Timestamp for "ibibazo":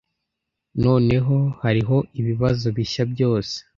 2.19-2.65